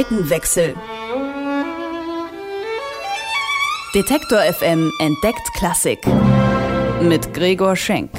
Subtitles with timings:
[0.00, 0.74] Seitenwechsel.
[3.94, 5.98] Detektor FM entdeckt Klassik.
[7.02, 8.10] Mit Gregor Schenk.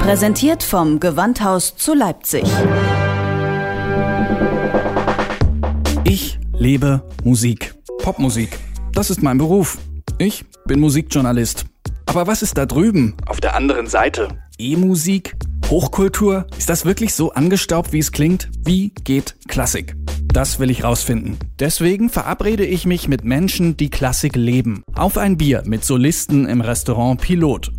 [0.00, 2.44] Präsentiert vom Gewandhaus zu Leipzig.
[6.04, 7.74] Ich lebe Musik.
[8.02, 8.50] Popmusik.
[8.92, 9.78] Das ist mein Beruf.
[10.18, 11.64] Ich bin Musikjournalist.
[12.04, 13.16] Aber was ist da drüben?
[13.24, 14.28] Auf der anderen Seite.
[14.58, 15.36] E-Musik?
[15.70, 16.46] Hochkultur?
[16.58, 18.50] Ist das wirklich so angestaubt, wie es klingt?
[18.62, 19.96] Wie geht Klassik?
[20.32, 21.36] Das will ich rausfinden.
[21.58, 24.82] Deswegen verabrede ich mich mit Menschen, die Klassik leben.
[24.94, 27.70] Auf ein Bier mit Solisten im Restaurant Pilot.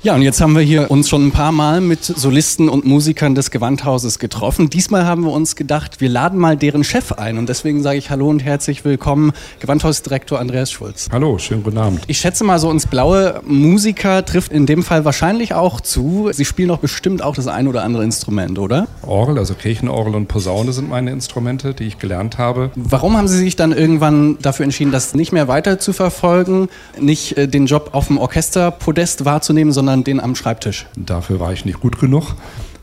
[0.00, 3.34] Ja, und jetzt haben wir hier uns schon ein paar Mal mit Solisten und Musikern
[3.34, 4.70] des Gewandhauses getroffen.
[4.70, 7.36] Diesmal haben wir uns gedacht, wir laden mal deren Chef ein.
[7.36, 11.08] Und deswegen sage ich Hallo und herzlich willkommen, Gewandhausdirektor Andreas Schulz.
[11.10, 12.02] Hallo, schönen guten Abend.
[12.06, 16.30] Ich schätze mal, so ins Blaue Musiker trifft in dem Fall wahrscheinlich auch zu.
[16.32, 18.86] Sie spielen doch bestimmt auch das ein oder andere Instrument, oder?
[19.02, 22.70] Orgel, also Kirchenorgel und Posaune sind meine Instrumente, die ich gelernt habe.
[22.76, 26.68] Warum haben Sie sich dann irgendwann dafür entschieden, das nicht mehr weiter zu verfolgen,
[27.00, 30.86] nicht äh, den Job auf dem Orchesterpodest wahrzunehmen, sondern sondern den am Schreibtisch.
[30.96, 32.34] Dafür war ich nicht gut genug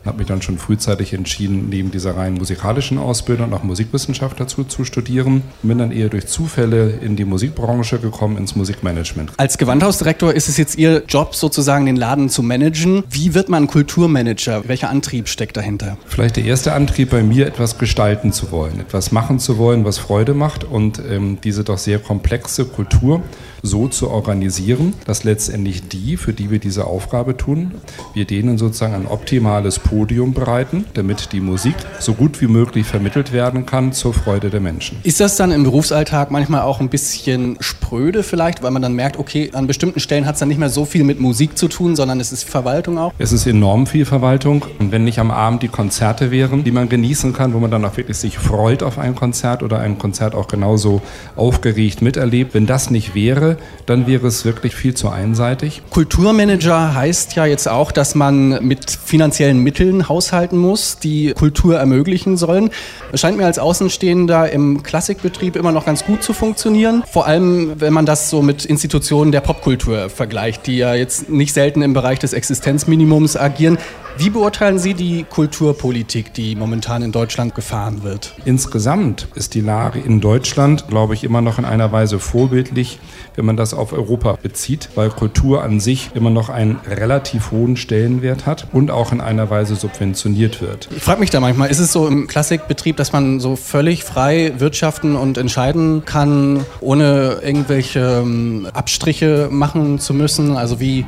[0.06, 4.84] habe mich dann schon frühzeitig entschieden, neben dieser rein musikalischen Ausbildung auch Musikwissenschaft dazu zu
[4.84, 5.42] studieren.
[5.62, 9.32] Bin dann eher durch Zufälle in die Musikbranche gekommen, ins Musikmanagement.
[9.36, 13.02] Als Gewandhausdirektor ist es jetzt Ihr Job, sozusagen den Laden zu managen.
[13.10, 14.68] Wie wird man Kulturmanager?
[14.68, 15.98] Welcher Antrieb steckt dahinter?
[16.06, 19.98] Vielleicht der erste Antrieb bei mir, etwas gestalten zu wollen, etwas machen zu wollen, was
[19.98, 23.22] Freude macht und ähm, diese doch sehr komplexe Kultur
[23.62, 27.72] so zu organisieren, dass letztendlich die, für die wir diese Aufgabe tun,
[28.14, 33.32] wir denen sozusagen ein optimales Podium bereiten, damit die Musik so gut wie möglich vermittelt
[33.32, 34.98] werden kann zur Freude der Menschen.
[35.02, 39.18] Ist das dann im Berufsalltag manchmal auch ein bisschen spröde vielleicht, weil man dann merkt,
[39.18, 41.96] okay, an bestimmten Stellen hat es dann nicht mehr so viel mit Musik zu tun,
[41.96, 43.12] sondern es ist Verwaltung auch?
[43.18, 44.64] Es ist enorm viel Verwaltung.
[44.78, 47.84] Und wenn nicht am Abend die Konzerte wären, die man genießen kann, wo man dann
[47.84, 51.00] auch wirklich sich freut auf ein Konzert oder ein Konzert auch genauso
[51.36, 53.45] aufgeregt miterlebt, wenn das nicht wäre,
[53.86, 55.82] dann wäre es wirklich viel zu einseitig.
[55.90, 62.36] Kulturmanager heißt ja jetzt auch, dass man mit finanziellen Mitteln haushalten muss, die Kultur ermöglichen
[62.36, 62.70] sollen.
[63.12, 67.02] Es scheint mir als Außenstehender im Klassikbetrieb immer noch ganz gut zu funktionieren.
[67.10, 71.52] Vor allem, wenn man das so mit Institutionen der Popkultur vergleicht, die ja jetzt nicht
[71.52, 73.78] selten im Bereich des Existenzminimums agieren.
[74.18, 78.34] Wie beurteilen Sie die Kulturpolitik, die momentan in Deutschland gefahren wird?
[78.46, 82.98] Insgesamt ist die Lage in Deutschland, glaube ich, immer noch in einer Weise vorbildlich,
[83.34, 87.76] wenn man das auf Europa bezieht, weil Kultur an sich immer noch einen relativ hohen
[87.76, 90.88] Stellenwert hat und auch in einer Weise subventioniert wird.
[90.96, 94.54] Ich frage mich da manchmal, ist es so im Klassikbetrieb, dass man so völlig frei
[94.56, 100.56] wirtschaften und entscheiden kann, ohne irgendwelche ähm, Abstriche machen zu müssen?
[100.56, 101.04] Also wie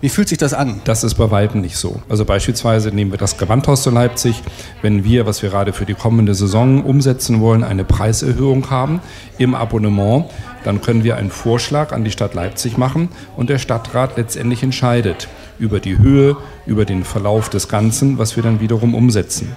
[0.00, 0.80] wie fühlt sich das an?
[0.84, 2.00] Das ist bei Weitem nicht so.
[2.08, 4.42] Also beispielsweise nehmen wir das Gewandhaus zu Leipzig.
[4.80, 9.00] Wenn wir, was wir gerade für die kommende Saison umsetzen wollen, eine Preiserhöhung haben
[9.36, 10.24] im Abonnement,
[10.64, 15.28] dann können wir einen Vorschlag an die Stadt Leipzig machen und der Stadtrat letztendlich entscheidet
[15.58, 19.54] über die Höhe, über den Verlauf des Ganzen, was wir dann wiederum umsetzen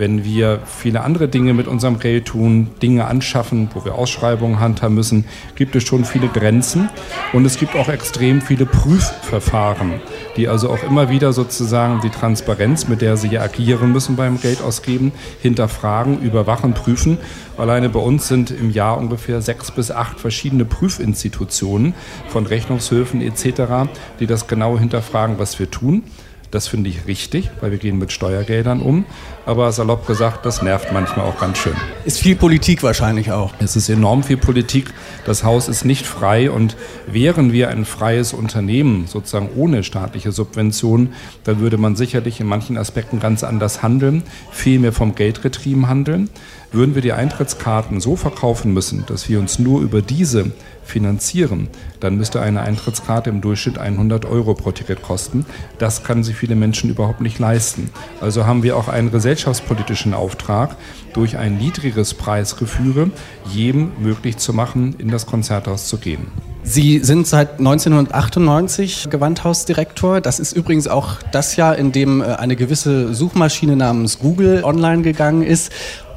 [0.00, 4.94] wenn wir viele andere Dinge mit unserem Geld tun, Dinge anschaffen, wo wir Ausschreibungen handhaben
[4.94, 6.88] müssen, gibt es schon viele Grenzen
[7.34, 10.00] und es gibt auch extrem viele Prüfverfahren,
[10.38, 14.40] die also auch immer wieder sozusagen die Transparenz, mit der sie hier agieren müssen beim
[14.40, 15.12] Geldausgeben,
[15.42, 17.18] hinterfragen, überwachen, prüfen.
[17.58, 21.92] Alleine bei uns sind im Jahr ungefähr sechs bis acht verschiedene Prüfinstitutionen
[22.28, 26.04] von Rechnungshöfen etc., die das genau hinterfragen, was wir tun.
[26.50, 29.04] Das finde ich richtig, weil wir gehen mit Steuergeldern um.
[29.46, 31.74] Aber salopp gesagt, das nervt manchmal auch ganz schön.
[32.04, 33.54] Ist viel Politik wahrscheinlich auch.
[33.60, 34.92] Es ist enorm viel Politik.
[35.24, 36.50] Das Haus ist nicht frei.
[36.50, 42.48] Und wären wir ein freies Unternehmen, sozusagen ohne staatliche Subventionen, dann würde man sicherlich in
[42.48, 46.30] manchen Aspekten ganz anders handeln, viel mehr vom Geld getrieben handeln.
[46.72, 50.50] Würden wir die Eintrittskarten so verkaufen müssen, dass wir uns nur über diese
[50.90, 51.68] finanzieren,
[52.00, 55.46] dann müsste eine Eintrittskarte im Durchschnitt 100 Euro pro Ticket kosten.
[55.78, 57.90] Das können sich viele Menschen überhaupt nicht leisten.
[58.20, 60.76] Also haben wir auch einen gesellschaftspolitischen Auftrag,
[61.12, 63.10] durch ein niedrigeres Preisgefüge
[63.52, 66.26] jedem möglich zu machen, in das Konzerthaus zu gehen.
[66.62, 70.20] Sie sind seit 1998 Gewandhausdirektor.
[70.20, 75.02] Das ist übrigens auch das Jahr, in dem äh, eine gewisse Suchmaschine namens Google online
[75.02, 75.72] gegangen ist.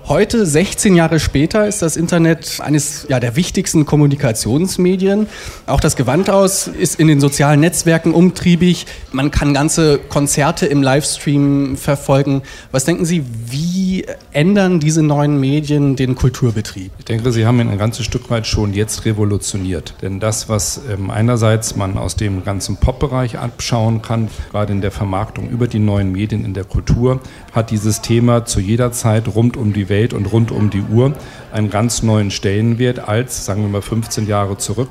[0.09, 5.27] Heute, 16 Jahre später, ist das Internet eines ja, der wichtigsten Kommunikationsmedien.
[5.65, 8.85] Auch das Gewandhaus ist in den sozialen Netzwerken umtriebig.
[9.13, 12.41] Man kann ganze Konzerte im Livestream verfolgen.
[12.73, 16.91] Was denken Sie, wie ändern diese neuen Medien den Kulturbetrieb?
[16.99, 19.93] Ich denke, Sie haben ihn ein ganzes Stück weit schon jetzt revolutioniert.
[20.01, 24.91] Denn das, was ähm, einerseits man aus dem ganzen Pop-Bereich abschauen kann, gerade in der
[24.91, 27.21] Vermarktung über die neuen Medien in der Kultur,
[27.53, 31.13] hat dieses Thema zu jeder Zeit rund um die Welt und rund um die Uhr
[31.51, 34.89] einen ganz neuen Stellenwert als, sagen wir mal, 15 Jahre zurück.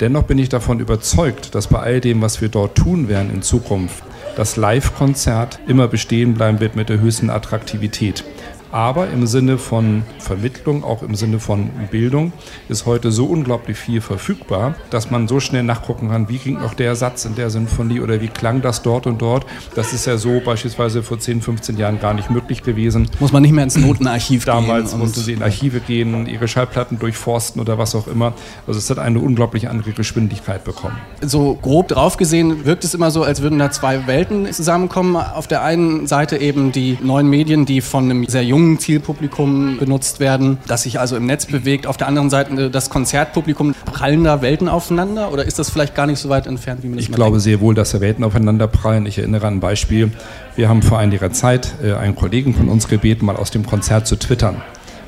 [0.00, 3.42] Dennoch bin ich davon überzeugt, dass bei all dem, was wir dort tun werden in
[3.42, 4.04] Zukunft,
[4.36, 8.24] das Live-Konzert immer bestehen bleiben wird mit der höchsten Attraktivität.
[8.72, 12.32] Aber im Sinne von Vermittlung, auch im Sinne von Bildung,
[12.70, 16.72] ist heute so unglaublich viel verfügbar, dass man so schnell nachgucken kann, wie ging noch
[16.72, 19.44] der Satz in der Sinfonie oder wie klang das dort und dort.
[19.74, 23.10] Das ist ja so beispielsweise vor 10, 15 Jahren gar nicht möglich gewesen.
[23.20, 24.68] Muss man nicht mehr ins Notenarchiv Damals gehen.
[24.68, 28.32] Damals mussten sie in Archive gehen, ihre Schallplatten durchforsten oder was auch immer.
[28.66, 30.96] Also es hat eine unglaublich andere Geschwindigkeit bekommen.
[31.20, 35.16] So grob drauf gesehen wirkt es immer so, als würden da zwei Welten zusammenkommen.
[35.16, 39.78] Auf der einen Seite eben die neuen Medien, die von einem sehr jungen jungen Zielpublikum
[39.78, 41.86] benutzt werden, das sich also im Netz bewegt.
[41.86, 43.74] Auf der anderen Seite das Konzertpublikum.
[43.84, 46.96] Prallen da Welten aufeinander oder ist das vielleicht gar nicht so weit entfernt, wie man
[46.96, 47.42] das Ich glaube denkt?
[47.42, 49.06] sehr wohl, dass da Welten aufeinander prallen.
[49.06, 50.12] Ich erinnere an ein Beispiel.
[50.56, 54.06] Wir haben vor einiger Zeit äh, einen Kollegen von uns gebeten, mal aus dem Konzert
[54.06, 54.62] zu twittern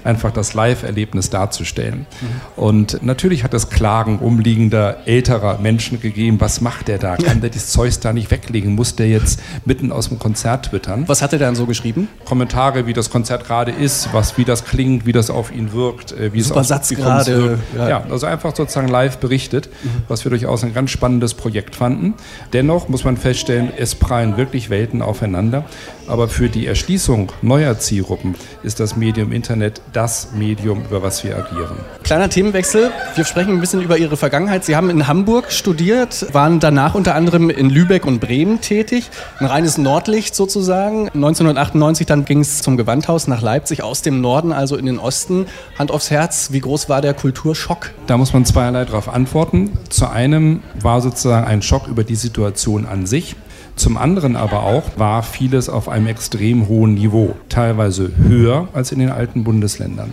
[0.04, 2.06] einfach das Live-Erlebnis darzustellen.
[2.20, 2.62] Mhm.
[2.62, 6.40] Und natürlich hat es Klagen umliegender älterer Menschen gegeben.
[6.40, 7.16] Was macht der da?
[7.16, 8.74] Kann der das Zeug da nicht weglegen?
[8.74, 11.04] Muss der jetzt mitten aus dem Konzert twittern?
[11.06, 12.08] Was hat er dann so geschrieben?
[12.24, 16.12] Kommentare, wie das Konzert gerade ist, was, wie das klingt, wie das auf ihn wirkt,
[16.12, 17.58] äh, wie Super es Satz gerade.
[17.76, 17.88] Ja.
[17.88, 18.04] ja.
[18.10, 20.02] also einfach sozusagen live berichtet, mhm.
[20.08, 22.14] was wir durchaus ein ganz spannendes Projekt fanden.
[22.52, 25.64] Dennoch muss man feststellen, es prallen wirklich Welten aufeinander.
[26.06, 31.36] Aber für die Erschließung neuer Zielgruppen ist das Medium Internet das Medium, über was wir
[31.36, 31.76] agieren.
[32.02, 32.90] Kleiner Themenwechsel.
[33.14, 34.64] Wir sprechen ein bisschen über Ihre Vergangenheit.
[34.64, 39.10] Sie haben in Hamburg studiert, waren danach unter anderem in Lübeck und Bremen tätig.
[39.38, 41.08] Ein reines Nordlicht sozusagen.
[41.08, 45.46] 1998 dann ging es zum Gewandhaus nach Leipzig, aus dem Norden, also in den Osten.
[45.78, 47.90] Hand aufs Herz, wie groß war der Kulturschock?
[48.06, 49.78] Da muss man zweierlei darauf antworten.
[49.88, 53.36] Zu einem war sozusagen ein Schock über die Situation an sich.
[53.76, 58.98] Zum anderen aber auch war vieles auf einem extrem hohen Niveau, teilweise höher als in
[59.00, 60.12] den alten Bundesländern.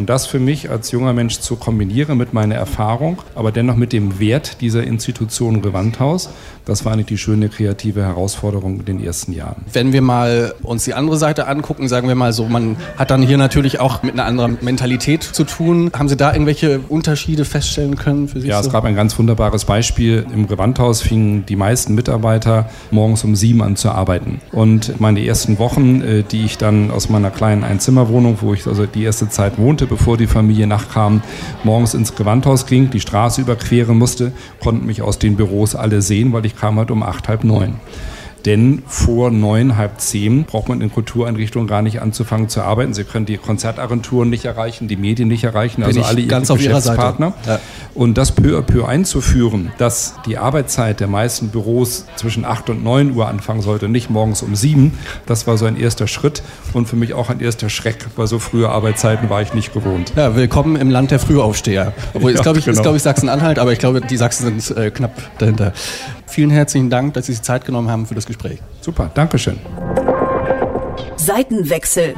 [0.00, 3.92] Und das für mich als junger Mensch zu kombinieren mit meiner Erfahrung, aber dennoch mit
[3.92, 6.30] dem Wert dieser Institution Gewandhaus,
[6.64, 9.64] das war nicht die schöne kreative Herausforderung in den ersten Jahren.
[9.72, 13.22] Wenn wir mal uns die andere Seite angucken, sagen wir mal so, man hat dann
[13.22, 15.90] hier natürlich auch mit einer anderen Mentalität zu tun.
[15.94, 18.48] Haben Sie da irgendwelche Unterschiede feststellen können für sich?
[18.48, 18.68] Ja, so?
[18.68, 20.24] es gab ein ganz wunderbares Beispiel.
[20.32, 24.40] Im Gewandhaus fingen die meisten Mitarbeiter morgens um sieben an zu arbeiten.
[24.52, 28.86] Und meine ersten Wochen, äh, die ich dann aus meiner kleinen Einzimmerwohnung, wo ich also
[28.86, 31.20] die erste Zeit wohnte, bevor die Familie nachkam,
[31.64, 34.32] morgens ins Gewandhaus ging, die Straße überqueren musste,
[34.62, 37.74] konnten mich aus den Büros alle sehen, weil ich kam halt um acht, halb neun.
[38.46, 42.94] Denn vor neun, halb zehn braucht man in Kultureinrichtungen gar nicht anzufangen zu arbeiten.
[42.94, 47.34] Sie können die Konzertagenturen nicht erreichen, die Medien nicht erreichen, also alle ihre Geschäftspartner.
[47.46, 47.60] Ja.
[47.94, 52.82] Und das peu à peu einzuführen, dass die Arbeitszeit der meisten Büros zwischen acht und
[52.82, 54.92] neun Uhr anfangen sollte, nicht morgens um sieben,
[55.26, 56.42] das war so ein erster Schritt
[56.72, 60.12] und für mich auch ein erster Schreck, weil so frühe Arbeitszeiten war ich nicht gewohnt.
[60.16, 61.92] Ja, willkommen im Land der Frühaufsteher.
[62.14, 62.82] Obwohl, ja, ist, glaube ich, genau.
[62.82, 65.72] glaub ich, Sachsen-Anhalt, aber ich glaube, die Sachsen sind äh, knapp dahinter.
[66.30, 68.60] Vielen herzlichen Dank, dass Sie sich Zeit genommen haben für das Gespräch.
[68.80, 69.58] Super, Dankeschön.
[71.16, 72.14] Seitenwechsel.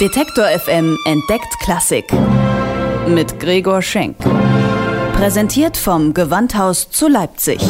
[0.00, 2.06] Detektor FM entdeckt Klassik.
[3.08, 4.16] Mit Gregor Schenk.
[5.14, 7.60] Präsentiert vom Gewandhaus zu Leipzig.